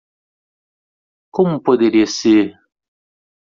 [1.35, 2.45] Como poderia ser?